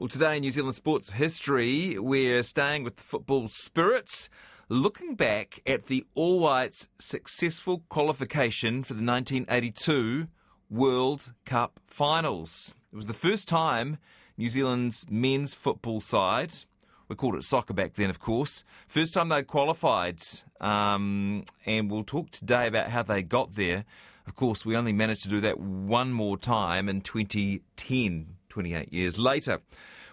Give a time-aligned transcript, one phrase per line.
[0.00, 4.30] Well, today in New Zealand sports history, we're staying with the football spirits,
[4.70, 10.28] looking back at the All Whites' successful qualification for the 1982
[10.70, 12.72] World Cup finals.
[12.90, 13.98] It was the first time
[14.38, 16.54] New Zealand's men's football side,
[17.08, 20.22] we called it soccer back then, of course, first time they qualified.
[20.62, 23.84] Um, and we'll talk today about how they got there.
[24.26, 28.36] Of course, we only managed to do that one more time in 2010.
[28.50, 29.60] 28 years later.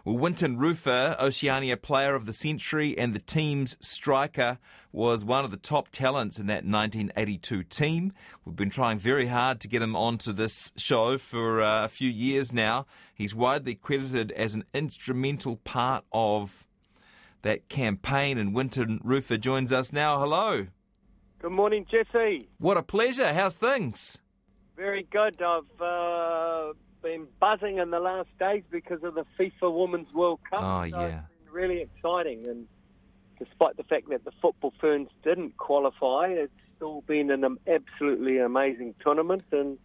[0.06, 4.58] Well, Wynton Rufer, Oceania Player of the Century and the team's striker,
[4.94, 8.14] was one of the top talents in that 1982 team.
[8.46, 12.10] We've been trying very hard to get him onto this show for uh, a few
[12.10, 12.86] years now.
[13.14, 16.66] He's widely credited as an instrumental part of
[17.42, 20.22] that campaign, and Wynton Rufer joins us now.
[20.22, 20.68] Hello.
[21.40, 22.48] Good morning, Jesse.
[22.60, 23.34] What a pleasure.
[23.34, 24.20] How's things?
[24.78, 25.42] Very good.
[25.42, 30.62] I've uh, been buzzing in the last days because of the FIFA Women's World Cup.
[30.62, 31.22] Oh, so yeah.
[31.52, 32.46] Really exciting.
[32.48, 32.68] And
[33.40, 38.96] despite the fact that the football ferns didn't qualify, it's still been an absolutely amazing
[39.04, 39.44] tournament.
[39.52, 39.78] And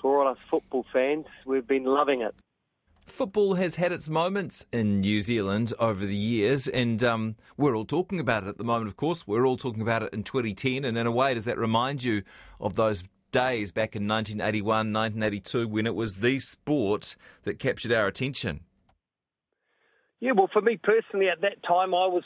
[0.00, 2.34] for all us football fans, we've been loving it.
[3.06, 7.84] Football has had its moments in New Zealand over the years, and um, we're all
[7.84, 9.26] talking about it at the moment, of course.
[9.26, 12.22] We're all talking about it in 2010, and in a way, does that remind you
[12.60, 13.04] of those
[13.34, 18.60] days back in 1981, 1982, when it was the sport that captured our attention?
[20.20, 22.22] Yeah, well, for me personally, at that time, I was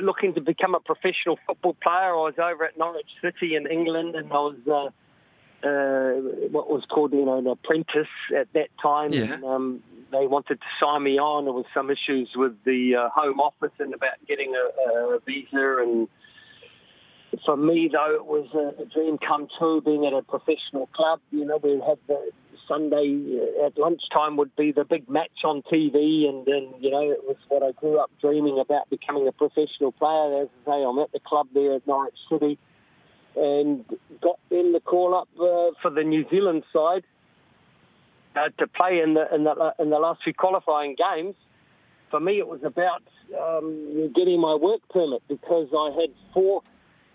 [0.00, 2.14] looking to become a professional football player.
[2.14, 6.84] I was over at Norwich City in England, and I was uh, uh, what was
[6.88, 9.12] called, you know, an apprentice at that time.
[9.12, 9.34] Yeah.
[9.34, 11.44] And, um, they wanted to sign me on.
[11.44, 15.76] There was some issues with the uh, Home Office and about getting a, a visa.
[15.80, 16.06] And
[17.44, 21.20] for me, though, it was a, dream come true being at a professional club.
[21.30, 22.30] You know, we had the
[22.68, 27.10] Sunday uh, at lunchtime would be the big match on TV, and then you know
[27.10, 30.42] it was what I grew up dreaming about becoming a professional player.
[30.42, 32.58] As I say, I'm at the club there at Norwich City,
[33.36, 33.84] and
[34.20, 37.04] got in the call up uh, for the New Zealand side
[38.36, 41.34] uh, to play in the in the in the last few qualifying games.
[42.10, 43.02] For me, it was about
[43.40, 46.62] um, getting my work permit because I had four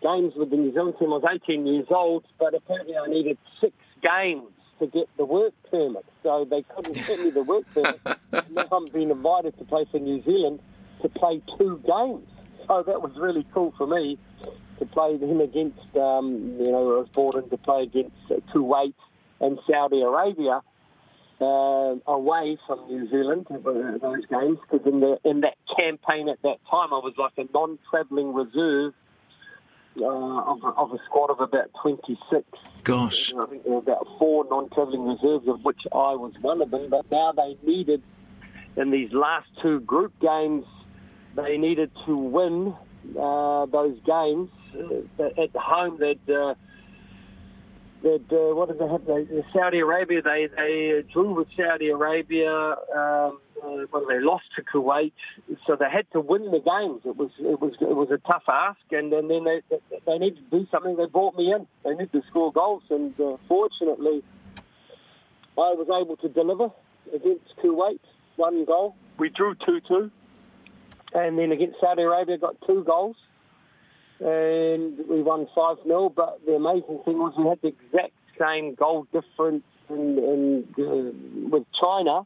[0.01, 1.09] games with the New Zealand team.
[1.09, 4.49] I was 18 years old, but apparently I needed six games
[4.79, 6.05] to get the work permit.
[6.23, 7.99] So they couldn't get me the work permit.
[8.51, 10.59] now I'm being invited to play for New Zealand
[11.01, 12.27] to play two games.
[12.67, 14.17] So that was really cool for me
[14.79, 18.35] to play him against, um, you know, I was brought in to play against uh,
[18.53, 18.93] Kuwait
[19.39, 20.61] and Saudi Arabia.
[21.39, 26.41] Uh, away from New Zealand, uh, those games, because in the in that campaign at
[26.41, 28.95] that time, I was like a non-travelling reserve
[30.01, 32.43] uh, of, a, of a squad of about 26.
[32.83, 33.33] Gosh.
[33.33, 36.89] I think there were about four non-travelling reserves, of which I was one of them.
[36.89, 38.01] But now they needed,
[38.75, 40.65] in these last two group games,
[41.35, 42.75] they needed to win
[43.19, 44.49] uh, those games.
[45.19, 46.55] Uh, at home, they'd, uh,
[48.03, 49.05] they'd uh, what did they have?
[49.05, 52.75] They, Saudi Arabia, they, they drew with Saudi Arabia.
[52.95, 55.13] Um, uh, well, they lost to Kuwait,
[55.65, 57.01] so they had to win the games.
[57.05, 59.61] It was it was it was a tough ask, and, and then they
[60.05, 60.95] they needed to do something.
[60.95, 61.67] They brought me in.
[61.83, 64.23] They needed to score goals, and uh, fortunately,
[65.57, 66.69] I was able to deliver
[67.13, 67.99] against Kuwait.
[68.35, 68.95] One goal.
[69.17, 70.11] We drew two two,
[71.13, 73.15] and then against Saudi Arabia, got two goals,
[74.19, 78.75] and we won five 0 But the amazing thing was we had the exact same
[78.75, 82.25] goal difference in, in, uh, with China.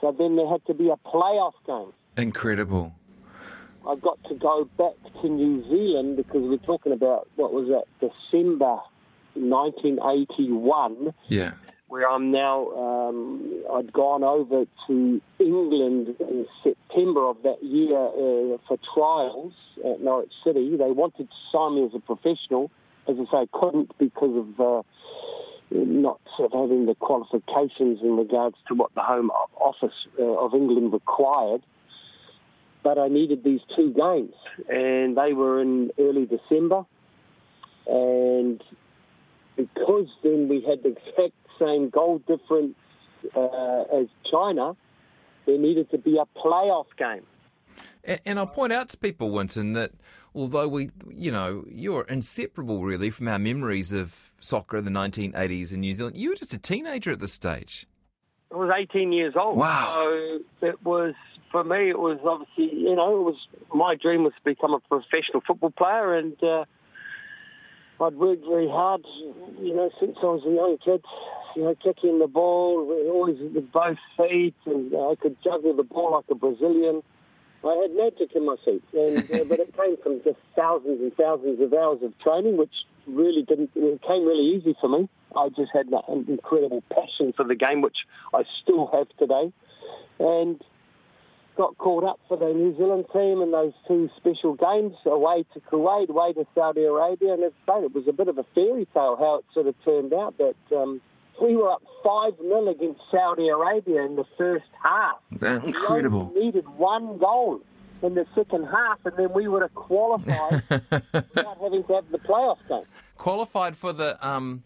[0.00, 1.92] So then there had to be a playoff game.
[2.16, 2.92] Incredible.
[3.88, 7.84] I got to go back to New Zealand because we're talking about what was that
[8.00, 8.78] December
[9.34, 11.52] 1981, Yeah.
[11.88, 12.66] where I'm now.
[12.72, 19.52] Um, I'd gone over to England in September of that year uh, for trials
[19.84, 20.76] at Norwich City.
[20.76, 22.70] They wanted to sign me as a professional.
[23.08, 24.60] As I say, I couldn't because of.
[24.60, 24.82] Uh,
[25.70, 30.54] not sort of having the qualifications in regards to what the Home Office uh, of
[30.54, 31.62] England required.
[32.82, 34.34] But I needed these two games,
[34.68, 36.84] and they were in early December.
[37.88, 38.62] And
[39.56, 42.76] because then we had the exact same goal difference
[43.34, 44.76] uh, as China,
[45.46, 47.24] there needed to be a playoff game.
[48.06, 49.90] And I'll point out to people, Wynton, that
[50.34, 55.72] although we, you know, you're inseparable really from our memories of soccer in the 1980s
[55.72, 57.86] in New Zealand, you were just a teenager at this stage.
[58.52, 59.56] I was 18 years old.
[59.56, 59.94] Wow.
[59.96, 61.14] So it was,
[61.50, 63.36] for me, it was obviously, you know, it was
[63.74, 66.14] my dream was to become a professional football player.
[66.14, 66.64] And uh,
[68.00, 69.04] I'd worked very hard,
[69.60, 71.04] you know, since I was a young kid.
[71.56, 76.12] You know, kicking the ball, always with both feet, and I could juggle the ball
[76.12, 77.02] like a Brazilian.
[77.68, 81.14] I had magic in my feet, and uh, but it came from just thousands and
[81.16, 82.72] thousands of hours of training, which
[83.06, 83.70] really didn't.
[83.74, 85.08] It came really easy for me.
[85.36, 87.96] I just had an incredible passion for the game, which
[88.34, 89.52] I still have today,
[90.18, 90.62] and
[91.56, 95.60] got called up for the New Zealand team in those two special games away to
[95.60, 99.16] Kuwait, away to Saudi Arabia, and it's it was a bit of a fairy tale
[99.18, 101.00] how it sort of turned out that um,
[101.40, 105.16] we were up 5 0 against Saudi Arabia in the first half.
[105.32, 106.32] That's incredible.
[106.34, 107.60] We needed one goal
[108.02, 112.18] in the second half, and then we would have qualified without having to have the
[112.18, 112.84] playoff game.
[113.16, 114.64] Qualified for the, um,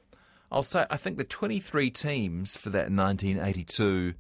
[0.51, 4.15] I'll say, I think the 23 teams for that 1982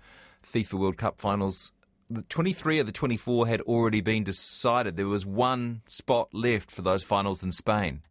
[0.44, 1.72] FIFA World Cup finals
[2.10, 4.96] the 23 of the 24 had already been decided.
[4.96, 8.02] There was one spot left for those finals in Spain.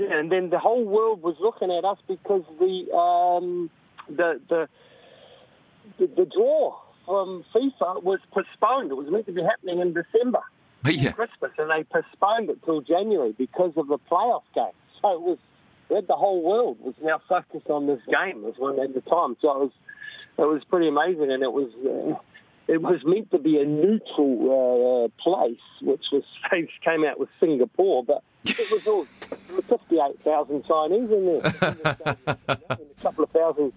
[0.00, 3.68] Yeah, and then the whole world was looking at us because the um,
[4.08, 4.68] the, the
[5.98, 8.90] the the draw from FIFA was postponed.
[8.90, 10.40] It was meant to be happening in December,
[10.86, 11.12] yeah.
[11.12, 14.72] Christmas, and they postponed it till January because of the playoff game.
[15.02, 15.38] So it was
[15.90, 19.36] the whole world was now focused on this game as one at the time.
[19.42, 19.72] So it was
[20.38, 21.70] it was pretty amazing, and it was.
[21.84, 22.18] Uh,
[22.68, 26.22] it was meant to be a neutral uh, place, which was
[26.84, 29.04] came out with Singapore, but it was all
[29.62, 33.72] fifty-eight thousand Chinese in there, and a couple of thousand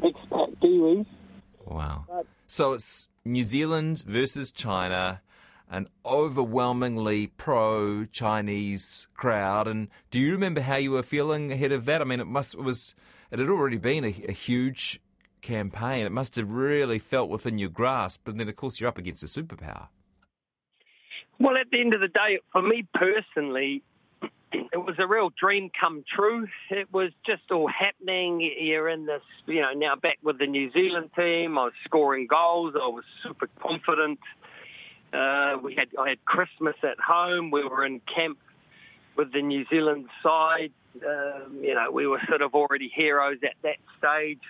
[0.00, 1.06] expat Kiwis.
[1.66, 2.04] Wow!
[2.08, 5.22] But, so it's New Zealand versus China,
[5.70, 9.66] an overwhelmingly pro-Chinese crowd.
[9.66, 12.00] And do you remember how you were feeling ahead of that?
[12.00, 12.94] I mean, it must it was
[13.30, 15.00] it had already been a, a huge
[15.40, 16.06] campaign.
[16.06, 19.22] It must have really felt within your grasp, but then, of course, you're up against
[19.22, 19.88] a superpower.
[21.38, 23.82] Well, at the end of the day, for me personally,
[24.72, 26.46] it was a real dream come true.
[26.70, 28.40] It was just all happening.
[28.40, 31.58] You're in this, you know, now back with the New Zealand team.
[31.58, 32.74] I was scoring goals.
[32.74, 34.18] I was super confident.
[35.12, 37.50] Uh, we had I had Christmas at home.
[37.50, 38.38] We were in camp
[39.16, 40.72] with the New Zealand side.
[40.96, 44.40] Um, you know, we were sort of already heroes at that stage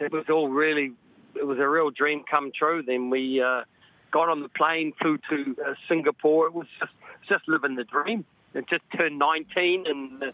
[0.00, 0.92] it was all really,
[1.34, 2.82] it was a real dream come true.
[2.86, 3.62] Then we uh,
[4.12, 6.46] got on the plane, flew to uh, Singapore.
[6.46, 6.92] It was just,
[7.28, 8.24] just living the dream.
[8.56, 10.32] It just turned 19 and the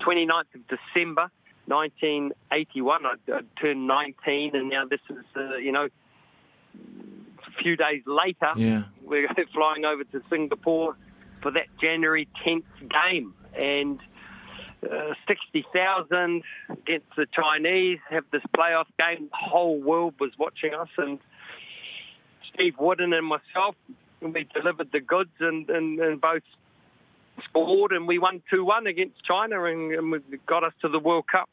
[0.00, 1.30] 29th of December
[1.66, 3.06] 1981.
[3.06, 5.88] I, I turned 19, and now this is, uh, you know,
[6.76, 8.84] a few days later, yeah.
[9.02, 10.96] we're flying over to Singapore
[11.42, 13.34] for that January 10th game.
[13.56, 14.00] And
[14.84, 19.28] uh, 60,000 against the Chinese, have this playoff game.
[19.30, 21.18] The whole world was watching us, and
[22.52, 23.74] Steve Wooddin and myself,
[24.20, 26.42] we delivered the goods and, and, and both
[27.48, 31.24] scored, and we won 2 1 against China and, and got us to the World
[31.30, 31.48] Cup.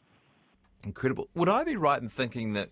[0.86, 1.28] Incredible.
[1.36, 2.70] Would I be right in thinking that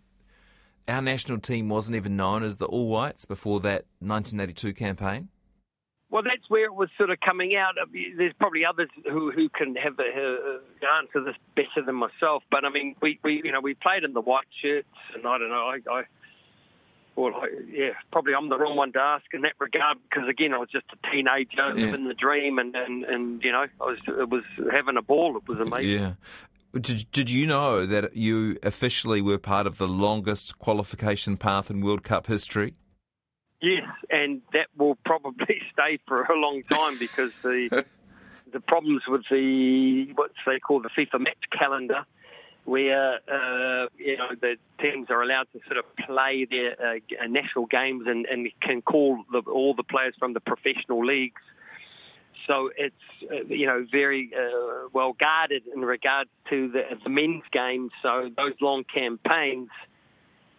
[0.88, 5.30] our national team wasn't even known as the All Whites before that 1982 campaign?
[6.12, 7.76] Well, that's where it was sort of coming out.
[8.18, 10.60] There's probably others who who can have a,
[10.98, 12.42] answer this better than myself.
[12.50, 15.38] But I mean, we, we you know we played in the white shirts, and I
[15.38, 15.70] don't know.
[15.70, 16.04] I, I
[17.16, 17.34] well,
[17.72, 20.70] yeah, probably I'm the wrong one to ask in that regard because again, I was
[20.72, 21.86] just a teenager yeah.
[21.86, 25.38] living the dream, and, and and you know, I was it was having a ball.
[25.38, 26.02] It was amazing.
[26.02, 26.14] Yeah.
[26.80, 31.82] Did, did you know that you officially were part of the longest qualification path in
[31.82, 32.76] World Cup history?
[33.62, 37.86] Yes, and that will probably stay for a long time because the
[38.54, 42.06] the problems with the what they call the FIFA match calendar,
[42.70, 47.66] where uh, you know the teams are allowed to sort of play their uh, national
[47.66, 51.42] games and, and can call the, all the players from the professional leagues.
[52.46, 52.96] So it's
[53.32, 57.92] uh, you know very uh, well guarded in regards to the, the men's games.
[58.04, 59.70] So those long campaigns,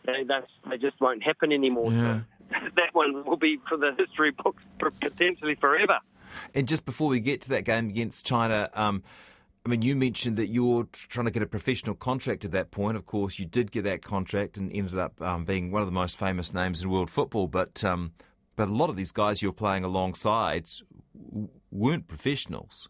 [0.05, 0.25] they,
[0.69, 1.93] they just won't happen anymore.
[1.93, 2.21] Yeah.
[2.51, 4.65] So that one will be for the history books
[5.01, 6.01] potentially forever.
[6.55, 9.05] And just before we get to that game against China, um,
[9.65, 12.71] I mean, you mentioned that you were trying to get a professional contract at that
[12.71, 12.97] point.
[12.97, 15.93] Of course, you did get that contract and ended up um, being one of the
[15.93, 17.47] most famous names in world football.
[17.47, 18.13] But um,
[18.57, 20.67] but a lot of these guys you were playing alongside
[21.71, 22.89] weren't professionals.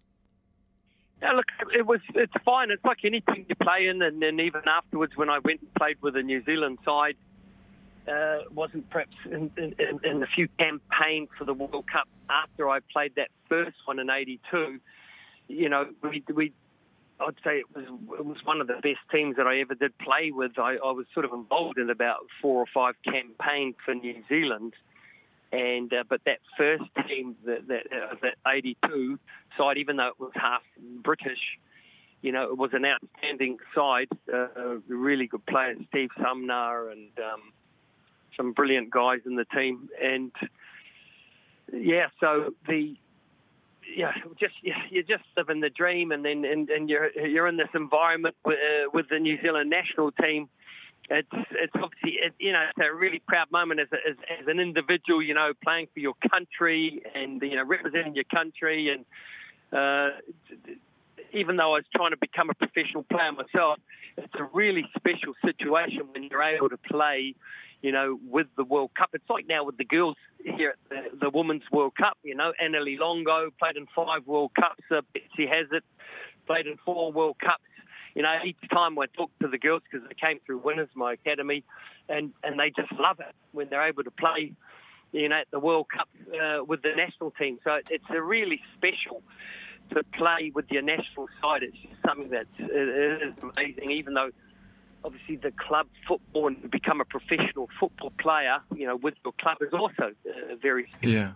[1.20, 1.46] Yeah, look,
[1.76, 2.70] it was it's fine.
[2.70, 5.96] It's like anything you play in, and then even afterwards, when I went and played
[6.00, 7.16] with the New Zealand side,
[8.08, 9.74] uh, wasn't perhaps in, in,
[10.04, 14.08] in, the few campaigns for the World Cup after I played that first one in
[14.08, 14.80] '82.
[15.50, 16.52] You know, we, we
[17.20, 17.84] I'd say it was
[18.18, 20.58] it was one of the best teams that I ever did play with.
[20.58, 24.74] I, I was sort of involved in about four or five campaigns for New Zealand,
[25.52, 29.18] and uh, but that first team, that that, uh, that '82
[29.58, 30.62] side, even though it was half
[31.02, 31.58] British,
[32.22, 34.08] you know, it was an outstanding side.
[34.32, 37.52] Uh, really good players, Steve Sumner and um,
[38.36, 39.88] some brilliant guys in the team.
[40.02, 40.32] And
[41.72, 42.96] yeah, so the
[43.96, 47.56] yeah, just you you're just living the dream, and then and, and you're you're in
[47.56, 50.48] this environment with, uh, with the New Zealand national team.
[51.08, 54.46] It's it's obviously it, you know it's a really proud moment as, a, as as
[54.46, 59.04] an individual, you know, playing for your country and you know representing your country and.
[59.72, 60.10] Uh,
[61.32, 63.78] even though I was trying to become a professional player myself,
[64.16, 67.34] it's a really special situation when you're able to play,
[67.82, 69.10] you know, with the World Cup.
[69.12, 72.52] It's like now with the girls here at the, the Women's World Cup, you know,
[72.62, 75.84] Annalie Longo played in five World Cups, uh, Betsy Hassett
[76.46, 77.62] played in four World Cups.
[78.14, 81.12] You know, each time I talk to the girls because they came through Winners, my
[81.12, 81.62] academy,
[82.08, 84.52] and, and they just love it when they're able to play,
[85.12, 87.58] you know, at the World Cup uh, with the national team.
[87.62, 89.22] So it's a really special
[89.90, 91.62] to play with your national side.
[91.62, 94.30] It's something that is amazing, even though
[95.04, 99.58] obviously the club football and become a professional football player, you know, with your club
[99.60, 101.10] is also uh, very special.
[101.10, 101.32] Yeah.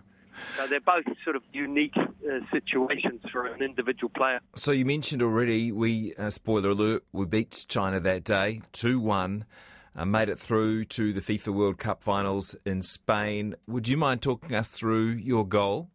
[0.57, 4.41] So they're both sort of unique uh, situations for an individual player.
[4.55, 9.45] So you mentioned already, we uh, spoiler alert, we beat China that day, two one.
[9.97, 13.55] Uh, made it through to the FIFA World Cup finals in Spain.
[13.65, 15.89] Would you mind talking us through your goal?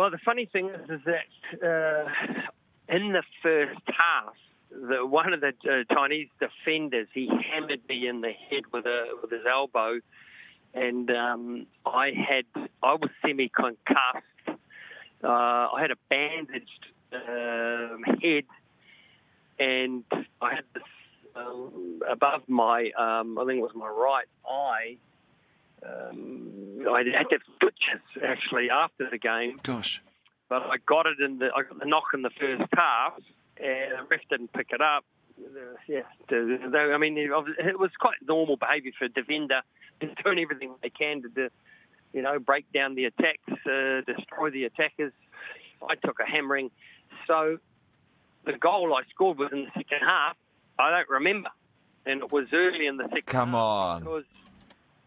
[0.00, 2.08] Well, the funny thing is, is that uh,
[2.88, 4.32] in the first half,
[4.70, 9.08] the, one of the uh, Chinese defenders he hammered me in the head with a
[9.20, 10.00] with his elbow,
[10.72, 12.46] and um, I had
[12.82, 14.62] I was semi concussed.
[15.22, 18.44] Uh, I had a bandaged um, head,
[19.58, 20.02] and
[20.40, 20.82] I had this
[21.36, 24.96] um, above my um, I think it was my right eye
[25.86, 29.60] um, I had to stitches actually after the game.
[29.62, 30.02] Gosh.
[30.48, 33.14] But I got it in the I got the knock in the first half,
[33.56, 35.04] and the ref didn't pick it up.
[35.88, 39.62] Yeah, I mean, it was quite normal behaviour for a defender,
[40.00, 41.48] doing everything they can to, do,
[42.12, 45.12] you know, break down the attacks, uh, destroy the attackers.
[45.88, 46.70] I took a hammering,
[47.26, 47.58] so
[48.44, 50.36] the goal I scored was in the second half.
[50.78, 51.48] I don't remember,
[52.04, 53.26] and it was early in the second.
[53.26, 54.24] Come on.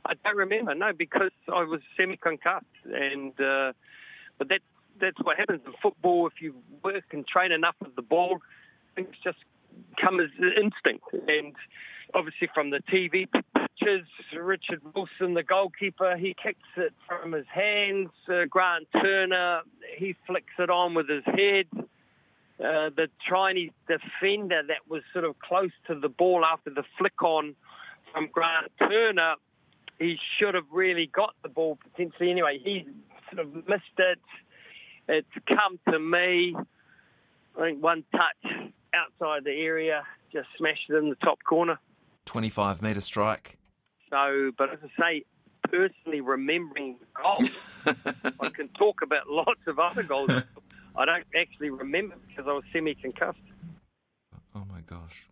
[0.05, 3.71] I don't remember, no, because I was semi-concussed, and uh,
[4.37, 4.59] but that
[4.99, 6.27] that's what happens in football.
[6.27, 8.39] If you work and train enough with the ball,
[8.95, 9.37] things just
[9.99, 11.05] come as instinct.
[11.27, 11.55] And
[12.13, 14.07] obviously, from the TV pictures,
[14.37, 18.09] Richard Wilson, the goalkeeper, he kicks it from his hands.
[18.27, 19.61] Uh, Grant Turner,
[19.97, 21.67] he flicks it on with his head.
[22.59, 27.21] Uh, the Chinese defender that was sort of close to the ball after the flick
[27.23, 27.55] on
[28.13, 29.35] from Grant Turner
[29.99, 32.31] he should have really got the ball potentially.
[32.31, 32.85] Anyway, he
[33.31, 34.19] sort of missed it.
[35.07, 36.55] It's come to me.
[37.57, 41.79] I think one touch outside the area, just smashed it in the top corner.
[42.25, 43.57] 25 metre strike.
[44.09, 45.25] So, but as I say,
[45.69, 47.49] personally remembering goals,
[48.39, 50.29] I can talk about lots of other goals.
[50.95, 53.39] I don't actually remember because I was semi concussed.
[54.55, 55.25] Oh my gosh.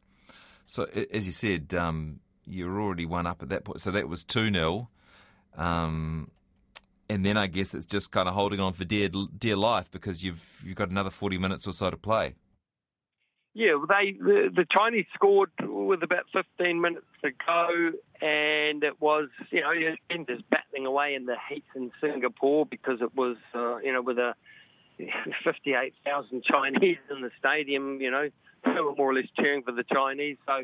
[0.66, 2.20] So, as you said, um,
[2.52, 3.82] you're already one up at that point.
[3.82, 4.90] So that was 2 0.
[5.58, 6.32] Um,
[7.10, 10.24] and then I guess it's just kind of holding on for dear dear life because
[10.24, 12.36] you've you've got another 40 minutes or so to play.
[13.54, 17.92] Yeah, they the, the Chinese scored with about 15 minutes to go,
[18.22, 19.74] and it was you know
[20.10, 24.02] been just battling away in the heat in Singapore because it was uh, you know
[24.02, 24.36] with a
[25.44, 28.30] 58,000 Chinese in the stadium, you know,
[28.64, 30.38] they were more or less cheering for the Chinese.
[30.46, 30.64] So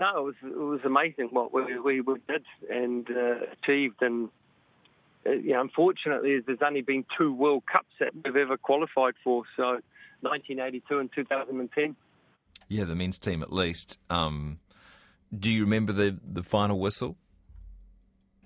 [0.00, 4.30] no, it was it was amazing what we we, we did and uh, achieved, and
[5.26, 9.44] uh, yeah, unfortunately, there's only been two World Cups that we've ever qualified for.
[9.56, 9.80] So,
[10.20, 11.96] 1982 and 2010.
[12.68, 13.98] Yeah, the men's team at least.
[14.08, 14.58] Um,
[15.36, 17.16] do you remember the the final whistle?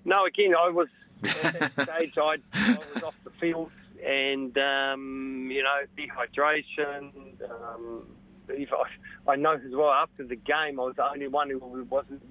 [0.05, 0.87] No, again, I was
[1.23, 2.13] at that stage.
[2.17, 3.71] I, I was off the field,
[4.05, 7.11] and um, you know, dehydration.
[7.49, 8.05] Um,
[8.49, 11.59] if I, I know as well after the game, I was the only one who
[11.89, 12.21] wasn't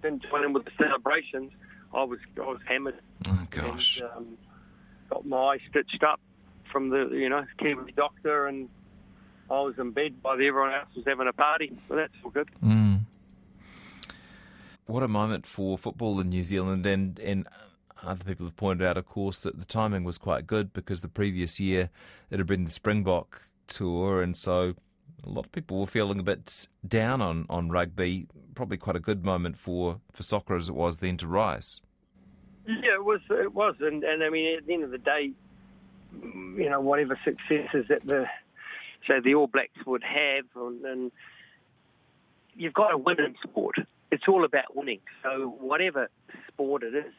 [0.00, 1.52] didn't join in with the celebrations.
[1.92, 2.98] I was I was hammered.
[3.28, 4.00] Oh gosh!
[4.00, 4.38] And, um,
[5.10, 6.20] got my eye stitched up
[6.70, 8.68] from the you know Kiwi doctor, and
[9.50, 11.72] I was in bed while everyone else was having a party.
[11.88, 12.48] So that's all good.
[12.64, 13.00] Mm.
[14.86, 17.46] What a moment for football in New Zealand, and and
[18.02, 21.08] other people have pointed out, of course, that the timing was quite good because the
[21.08, 21.90] previous year
[22.30, 24.74] it had been the Springbok tour, and so
[25.24, 28.26] a lot of people were feeling a bit down on, on rugby.
[28.54, 31.80] Probably quite a good moment for, for soccer as it was then to rise.
[32.66, 33.20] Yeah, it was.
[33.30, 35.32] It was, and, and I mean, at the end of the day,
[36.12, 38.26] you know, whatever successes that the
[39.08, 41.12] say the All Blacks would have, and, and
[42.54, 43.76] you've got to win in sport.
[44.10, 45.00] It's all about winning.
[45.22, 46.08] So whatever
[46.48, 47.12] sport it is,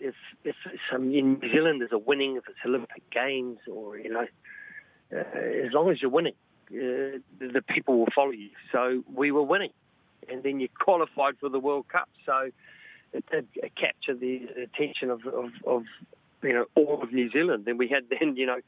[0.00, 0.14] if
[0.44, 0.56] if
[0.92, 4.26] some in New Zealand is a winning, if it's Olympic Games or you know,
[5.12, 6.34] uh, as long as you're winning,
[6.72, 8.50] uh, the people will follow you.
[8.72, 9.72] So we were winning,
[10.28, 12.08] and then you qualified for the World Cup.
[12.24, 12.50] So
[13.12, 15.82] it did capture the attention of, of, of
[16.42, 17.64] you know all of New Zealand.
[17.64, 18.60] Then we had then you know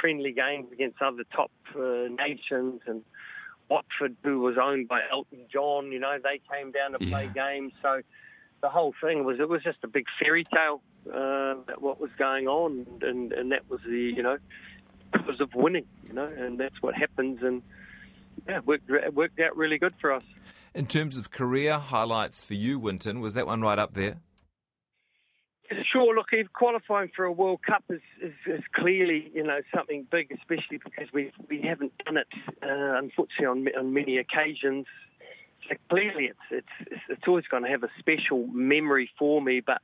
[0.00, 3.02] friendly games against other top uh, nations and
[3.68, 5.92] Watford, who was owned by Elton John.
[5.92, 7.72] You know they came down to play games.
[7.82, 8.02] So
[8.62, 10.80] the whole thing was it was just a big fairy tale
[11.12, 14.38] uh, what was going on, and and that was the you know
[15.12, 17.62] because of winning, you know, and that's what happens, and
[18.48, 20.24] yeah, worked worked out really good for us.
[20.74, 24.16] In terms of career highlights for you, Wynton, was that one right up there?
[25.90, 26.14] Sure.
[26.14, 30.78] Look, qualifying for a World Cup is, is, is, clearly, you know, something big, especially
[30.78, 32.26] because we we haven't done it,
[32.62, 34.86] uh, unfortunately, on, on many occasions.
[35.68, 39.60] So clearly, it's it's it's always going to have a special memory for me.
[39.60, 39.80] But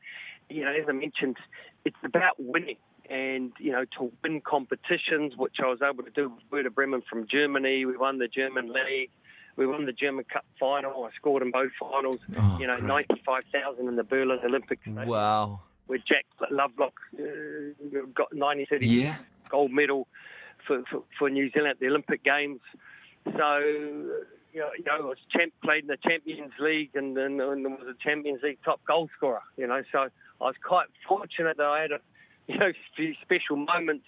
[0.50, 1.36] you know, as I mentioned,
[1.84, 2.76] it's about winning,
[3.08, 7.02] and you know, to win competitions, which I was able to do with Werder Bremen
[7.08, 7.84] from Germany.
[7.84, 9.10] We won the German league.
[9.56, 11.04] We won the German Cup final.
[11.04, 12.20] I scored in both finals.
[12.36, 14.86] Oh, you know, ninety-five thousand in the Berlin Olympics.
[14.86, 15.60] Wow.
[15.86, 17.22] Where Jack Lovelock uh,
[18.14, 19.16] got 1930 yeah.
[19.48, 20.06] gold medal
[20.66, 22.60] for, for, for New Zealand at the Olympic Games.
[23.24, 23.58] So
[24.52, 27.64] you know, you know, I was champ, played in the Champions League and, and, and
[27.64, 29.42] was a Champions League top goal scorer.
[29.56, 29.98] You know, so
[30.40, 32.00] I was quite fortunate that I had a
[32.48, 34.06] you know few special moments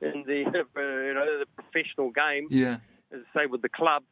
[0.00, 0.38] in the
[0.76, 2.48] you know the professional game.
[2.50, 2.78] Yeah,
[3.12, 4.02] as I say with the club.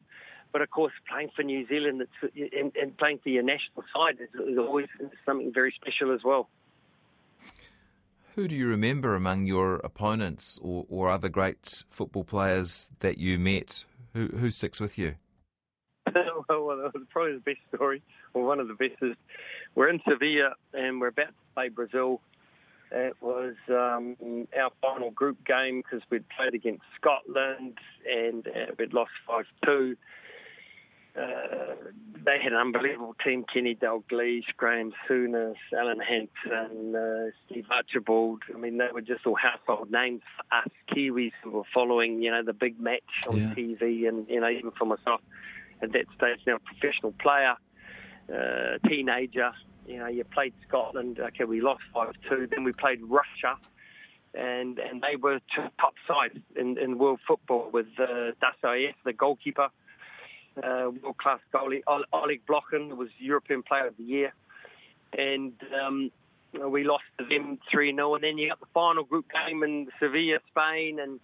[0.53, 4.29] But of course, playing for New Zealand and, and playing for your national side is,
[4.49, 4.87] is always
[5.25, 6.49] something very special as well.
[8.35, 13.37] Who do you remember among your opponents or, or other great football players that you
[13.37, 13.85] met?
[14.13, 15.15] Who, who sticks with you?
[16.49, 18.01] well, probably the best story,
[18.33, 19.15] or one of the best, is
[19.75, 22.21] we're in Sevilla and we're about to play Brazil.
[22.91, 24.17] It was um,
[24.57, 27.77] our final group game because we'd played against Scotland
[28.09, 29.95] and uh, we'd lost 5 2.
[31.13, 31.21] Uh,
[32.25, 38.43] they had an unbelievable team Kenny Dalglish, Graeme Souness, Alan Hansen, uh, Steve Archibald.
[38.53, 42.31] I mean, they were just all household names for us Kiwis who were following, you
[42.31, 43.53] know, the big match on yeah.
[43.55, 45.21] TV and, you know, even for myself
[45.81, 47.55] at that stage now a professional player,
[48.33, 49.51] uh, teenager.
[49.91, 51.19] You know, you played Scotland.
[51.19, 52.47] Okay, we lost five two.
[52.49, 53.57] Then we played Russia,
[54.33, 55.39] and and they were
[55.79, 59.67] top side in, in world football with uh, Dasayev, the goalkeeper,
[60.63, 61.81] uh, world class goalie.
[62.13, 64.33] Oleg Blokhin was European Player of the Year,
[65.17, 66.09] and um,
[66.69, 69.87] we lost to them three 0 And then you got the final group game in
[69.99, 71.19] Sevilla, Spain, and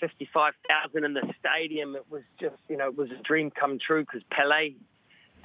[0.00, 1.96] 55,000 in the stadium.
[1.96, 4.74] It was just, you know, it was a dream come true because Pele,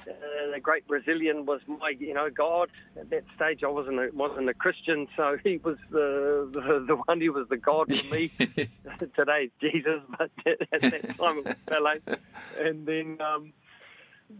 [0.02, 2.70] uh, the great Brazilian, was my, you know, God.
[2.98, 6.96] At that stage, I wasn't a, wasn't a Christian, so he was the, the, the
[6.96, 7.20] one.
[7.20, 8.30] He was the God for me.
[9.16, 12.18] Today, Jesus, but at that time it was Pele.
[12.58, 13.52] And then um,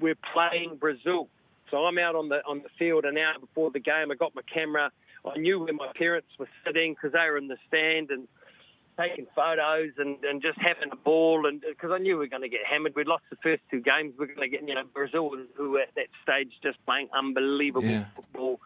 [0.00, 1.28] we're playing Brazil.
[1.70, 4.10] So I'm out on the on the field an hour before the game.
[4.12, 4.90] I got my camera.
[5.24, 8.28] I knew where my parents were sitting because they were in the stand and
[8.98, 11.46] taking photos and, and just having a ball.
[11.46, 13.80] And because I knew we were going to get hammered, we'd lost the first two
[13.80, 14.14] games.
[14.18, 17.08] We are going to get, you know, Brazil, who were at that stage just playing
[17.16, 18.06] unbelievable yeah.
[18.14, 18.60] football.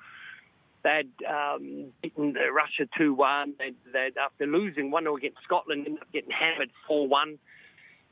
[0.84, 3.54] They'd um, beaten Russia 2 1.
[3.58, 7.38] They'd, they'd, after losing 1 0 against Scotland, ended up getting hammered 4 1.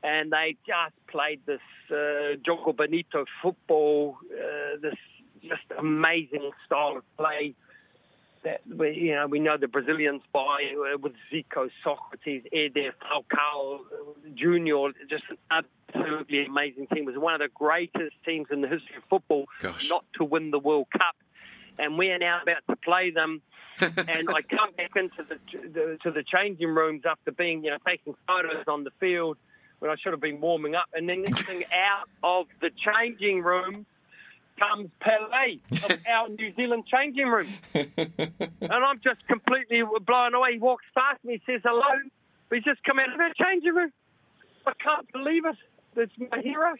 [0.03, 4.95] And they just played this uh, Jogo Bonito football, uh, this
[5.41, 7.55] just amazing style of play
[8.47, 10.39] that we, you know we know the Brazilians by
[10.93, 13.79] uh, with Zico, Socrates, Eder, Falcao,
[14.35, 17.03] Junior, just an absolutely amazing team.
[17.03, 19.89] It was one of the greatest teams in the history of football Gosh.
[19.89, 21.15] not to win the World Cup,
[21.77, 23.41] and we are now about to play them.
[23.79, 27.77] and I come back into the, the to the changing rooms after being you know
[27.85, 29.37] taking photos on the field
[29.79, 33.43] when I should have been warming up, and then next thing out of the changing
[33.43, 33.85] room
[34.57, 37.47] comes Pele of our New Zealand changing room.
[37.73, 40.53] and I'm just completely blown away.
[40.53, 42.01] He walks past me, says hello.
[42.51, 43.91] He's just come out of our changing room.
[44.65, 45.55] I can't believe it.
[45.95, 46.75] It's my hero.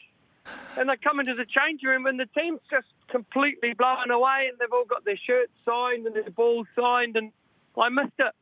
[0.77, 4.57] And they come into the changing room, and the team's just completely blown away, and
[4.59, 7.31] they've all got their shirts signed and their balls signed, and
[7.77, 8.33] I missed it.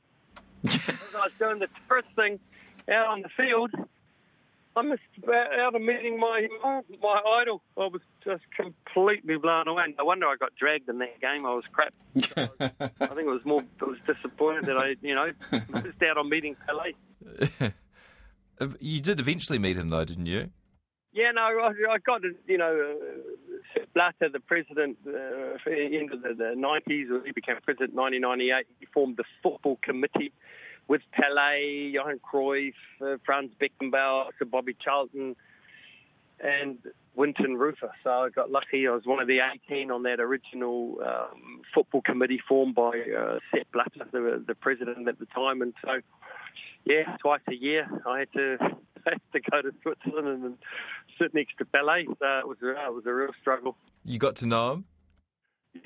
[1.15, 2.39] I was doing the first thing
[2.91, 3.71] out on the field,
[4.78, 6.48] I missed out of meeting my
[7.02, 7.62] my idol.
[7.78, 9.84] I was just completely blown away.
[9.98, 11.46] No wonder I got dragged in that game.
[11.46, 11.94] I was crap.
[12.36, 13.64] I, was, I think it was more.
[13.82, 17.72] I was disappointed that I, you know, missed out on meeting Pele.
[18.80, 20.50] You did eventually meet him, though, didn't you?
[21.12, 22.96] Yeah, no, I, I got to, you know,
[23.78, 28.66] uh, Blatter, the president, uh, end of the, the 90s, he became president in 1998,
[28.80, 30.34] he formed the football committee
[30.88, 35.36] with Pele, Johan Cruyff, uh, Franz Beckenbauer, Sir Bobby Charlton,
[36.39, 36.78] and
[37.15, 37.89] Wynton Rufer.
[38.04, 38.88] So I got lucky.
[38.88, 43.39] I was one of the 18 on that original um, football committee formed by uh,
[43.52, 45.62] Sepp Blatter, the, the president at the time.
[45.62, 46.02] And so,
[46.86, 48.58] yeah, twice a year I had to
[49.08, 50.58] I had to go to Switzerland and
[51.21, 52.06] sit next to Pele.
[52.06, 53.78] So it was, uh, it was a real struggle.
[54.04, 54.86] You got to know him?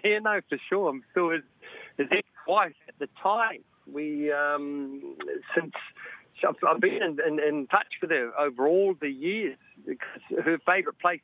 [0.04, 0.90] Yeah, no, for sure.
[0.90, 1.42] I'm still his,
[1.98, 3.64] his ex-wife at the time.
[3.92, 5.16] We um,
[5.56, 5.74] since
[6.48, 9.58] I've, I've been in, in, in touch with her over all the years.
[9.86, 11.22] Because her favourite place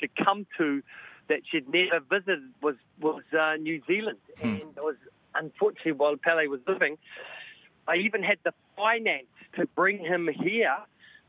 [0.00, 0.82] to come to
[1.28, 4.96] that she'd never visited was was uh, New Zealand, and it was
[5.34, 6.98] unfortunately while Pele was living,
[7.86, 10.76] I even had the finance to bring him here,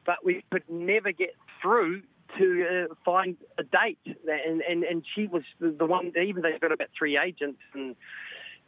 [0.05, 2.01] but we could never get through
[2.37, 3.99] to uh, find a date.
[4.05, 7.61] And, and, and she was the, the one, even though they've got about three agents,
[7.73, 7.95] and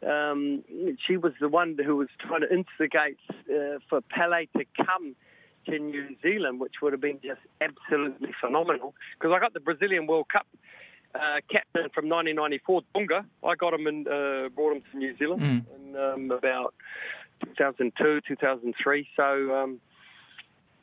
[0.02, 0.62] um,
[1.06, 5.14] she was the one who was trying to instigate uh, for Pele to come
[5.66, 8.94] to New Zealand, which would have been just absolutely phenomenal.
[9.18, 10.46] Because I got the Brazilian World Cup
[11.14, 13.24] uh, captain from 1994, Dunga.
[13.44, 16.74] I got him and uh, brought him to New Zealand in um, about
[17.56, 19.08] 2002, 2003.
[19.16, 19.80] So um,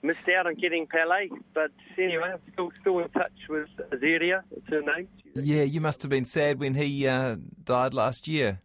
[0.02, 4.42] missed out on getting Pele, but anyway, I'm still still in touch with Azeria.
[4.56, 5.08] It's her name.
[5.36, 8.60] Yeah, you must have been sad when he uh, died last year.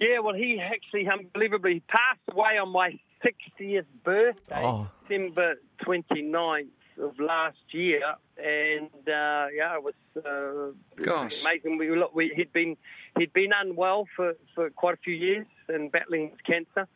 [0.00, 4.88] Yeah, well, he actually unbelievably passed away on my 60th birthday, Oh.
[5.06, 6.68] December 29th
[7.02, 8.00] of last year,
[8.38, 11.42] and uh, yeah, it was uh, Gosh.
[11.42, 11.76] amazing.
[11.78, 12.76] We, look, we, he'd been
[13.18, 16.88] he'd been unwell for, for quite a few years and battling cancer,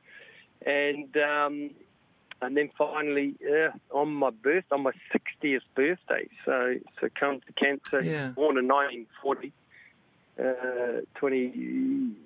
[0.64, 1.70] and um,
[2.42, 8.02] and then finally uh, on my birth on my 60th birthday, so succumbed to cancer.
[8.02, 8.28] Yeah.
[8.28, 9.52] Born in 1940,
[10.38, 12.16] uh, 20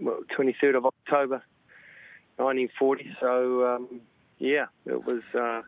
[0.00, 1.42] well, 23rd of October,
[2.36, 3.16] 1940.
[3.20, 4.00] So, um,
[4.38, 5.62] yeah, it was a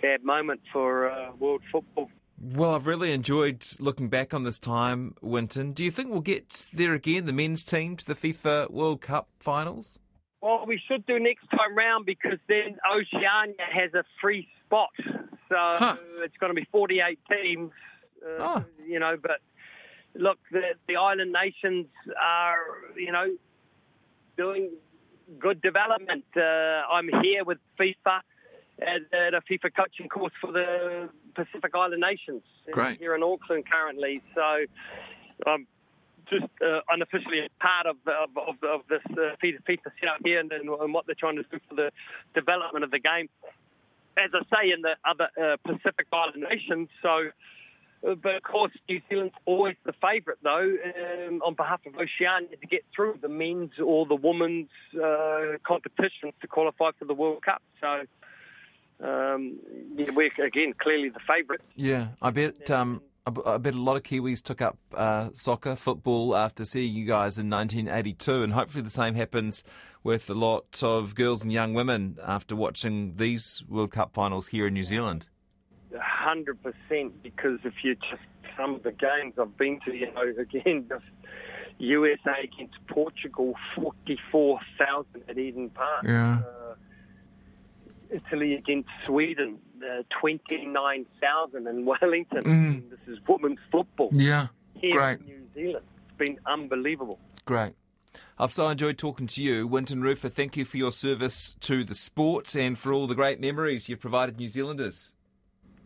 [0.00, 2.10] sad moment for uh, world football.
[2.40, 5.72] Well, I've really enjoyed looking back on this time, Wynton.
[5.72, 9.28] Do you think we'll get there again, the men's team, to the FIFA World Cup
[9.38, 9.98] finals?
[10.42, 14.90] Well, we should do next time round because then Oceania has a free spot.
[15.48, 15.96] So Huh.
[16.18, 17.70] it's going to be 48 teams,
[18.22, 18.64] uh, Oh.
[18.86, 19.40] you know, but
[20.18, 21.86] look, the, the island nations
[22.20, 22.58] are,
[22.96, 23.26] you know,
[24.36, 24.70] doing
[25.38, 26.24] good development.
[26.36, 28.20] Uh, I'm here with FIFA
[28.80, 32.98] at, at a FIFA coaching course for the Pacific Island nations Great.
[32.98, 34.22] here in Auckland currently.
[34.34, 34.64] So
[35.46, 35.66] I'm
[36.30, 40.40] just uh, unofficially a part of, of, of, of this uh, FIFA, FIFA setup here
[40.40, 41.90] and, and what they're trying to do for the
[42.34, 43.28] development of the game.
[44.18, 47.30] As I say, in the other uh, Pacific Island nations, so
[48.14, 50.76] but of course, New Zealand's always the favourite, though,
[51.28, 56.34] um, on behalf of Oceania to get through the men's or the women's uh, competitions
[56.40, 57.62] to qualify for the World Cup.
[57.80, 58.02] So,
[59.04, 59.58] um,
[59.96, 61.64] yeah, we're again clearly the favourites.
[61.74, 62.70] Yeah, I bet.
[62.70, 63.02] Um,
[63.44, 67.38] I bet a lot of Kiwis took up uh, soccer, football after seeing you guys
[67.38, 69.64] in 1982, and hopefully the same happens
[70.04, 74.68] with a lot of girls and young women after watching these World Cup finals here
[74.68, 75.26] in New Zealand.
[76.26, 78.22] Hundred percent because if you just
[78.58, 81.04] some of the games I've been to, you know, again just
[81.78, 86.04] USA against Portugal, forty four thousand at Eden Park.
[86.04, 86.38] Yeah.
[86.38, 86.74] Uh,
[88.10, 92.44] Italy against Sweden, uh, twenty nine thousand in Wellington.
[92.44, 92.90] Mm.
[92.90, 95.20] This is women's football Yeah, here great.
[95.20, 95.84] in New Zealand.
[96.08, 97.18] It's been unbelievable.
[97.44, 97.74] great.
[98.38, 100.30] I've so enjoyed talking to you, Wynton Rufer.
[100.30, 104.00] Thank you for your service to the sport and for all the great memories you've
[104.00, 105.12] provided New Zealanders.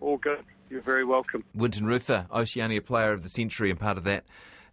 [0.00, 0.44] All good.
[0.68, 1.44] You're very welcome.
[1.54, 4.24] Wynton Rufer, Oceania Player of the Century, and part of that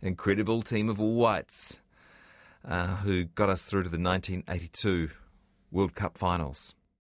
[0.02, 1.80] incredible team of all whites
[2.64, 5.10] uh, who got us through to the 1982
[5.72, 6.76] World Cup finals.